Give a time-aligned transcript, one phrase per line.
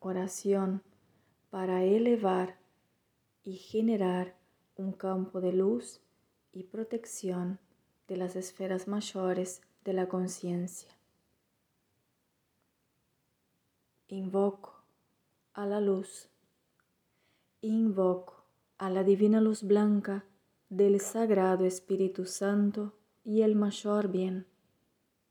[0.00, 0.82] oración
[1.50, 2.58] para elevar
[3.44, 4.34] y generar
[4.76, 6.00] un campo de luz
[6.52, 7.58] y protección
[8.08, 10.90] de las esferas mayores de la conciencia.
[14.08, 14.82] Invoco
[15.52, 16.28] a la luz,
[17.60, 18.44] invoco
[18.78, 20.24] a la divina luz blanca
[20.70, 24.46] del Sagrado Espíritu Santo y el mayor bien.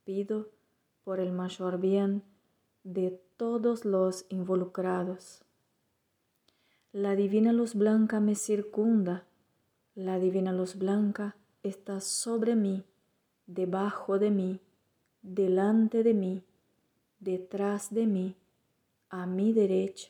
[0.04, 0.52] Pido
[1.04, 2.24] por el mayor bien
[2.84, 5.44] de todos los involucrados.
[6.92, 9.26] La divina luz blanca me circunda,
[9.96, 12.84] la divina luz blanca está sobre mí,
[13.48, 14.60] debajo de mí,
[15.22, 16.44] delante de mí,
[17.20, 18.36] detrás de mí,
[19.10, 20.10] a mi derecha,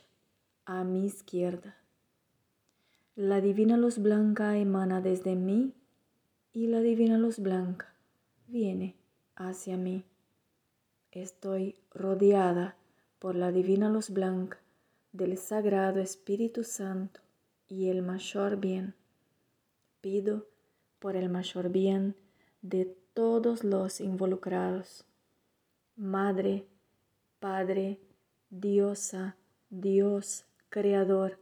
[0.65, 1.75] a mi izquierda.
[3.15, 5.73] La divina luz blanca emana desde mí
[6.53, 7.93] y la divina luz blanca
[8.47, 8.95] viene
[9.35, 10.03] hacia mí.
[11.11, 12.75] Estoy rodeada
[13.17, 14.59] por la divina luz blanca
[15.11, 17.21] del Sagrado Espíritu Santo
[17.67, 18.93] y el mayor bien.
[20.01, 20.45] Pido
[20.99, 22.15] por el mayor bien
[22.61, 25.03] de todos los involucrados.
[25.95, 26.67] Madre,
[27.39, 27.99] Padre,
[28.51, 29.35] Diosa,
[29.71, 31.39] Dios, Creador,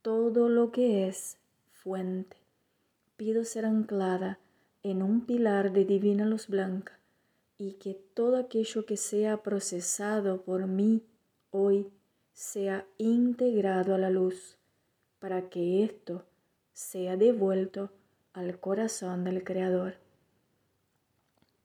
[0.00, 1.38] todo lo que es
[1.72, 2.36] fuente.
[3.16, 4.38] Pido ser anclada
[4.84, 6.95] en un pilar de divina luz blanca
[7.58, 11.02] y que todo aquello que sea procesado por mí
[11.50, 11.90] hoy
[12.32, 14.58] sea integrado a la luz
[15.18, 16.24] para que esto
[16.72, 17.90] sea devuelto
[18.34, 19.94] al corazón del Creador.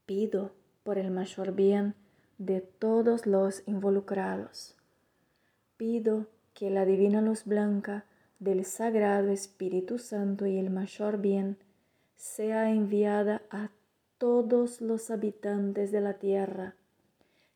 [0.06, 0.52] Pido
[0.84, 1.96] por el mayor bien
[2.38, 4.76] de todos los involucrados.
[5.76, 8.06] Pido que la divina luz blanca
[8.40, 11.58] del Sagrado Espíritu Santo y el mayor bien
[12.16, 13.70] sea enviada a
[14.22, 16.76] todos los habitantes de la tierra,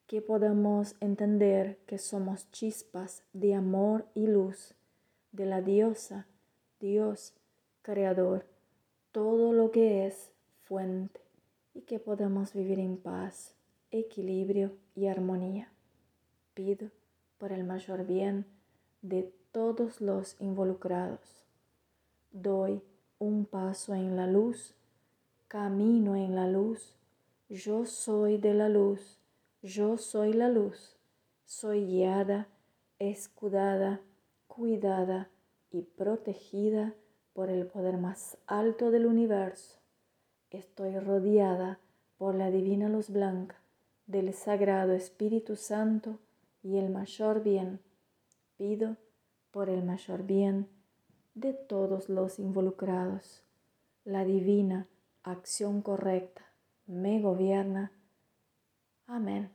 [0.07, 4.73] que podamos entender que somos chispas de amor y luz
[5.31, 6.25] de la diosa,
[6.79, 7.35] Dios,
[7.83, 8.47] Creador,
[9.11, 10.31] todo lo que es
[10.63, 11.21] fuente,
[11.75, 13.53] y que podamos vivir en paz,
[13.91, 15.71] equilibrio y armonía.
[16.55, 16.89] Pido
[17.37, 18.47] por el mayor bien
[19.03, 21.45] de todos los involucrados.
[22.31, 22.81] Doy
[23.19, 24.73] un paso en la luz,
[25.47, 26.95] camino en la luz,
[27.49, 29.19] yo soy de la luz,
[29.61, 30.97] yo soy la luz,
[31.45, 32.47] soy guiada,
[32.99, 34.01] escudada,
[34.47, 35.29] cuidada
[35.71, 36.93] y protegida
[37.33, 39.79] por el poder más alto del universo.
[40.49, 41.79] Estoy rodeada
[42.17, 43.59] por la divina luz blanca
[44.07, 46.19] del Sagrado Espíritu Santo
[46.63, 47.79] y el mayor bien.
[48.57, 48.97] Pido
[49.51, 50.67] por el mayor bien
[51.33, 53.43] de todos los involucrados.
[54.05, 54.87] La divina
[55.25, 56.45] acción correcta
[56.87, 57.91] me gobierna.
[59.07, 59.54] Amén.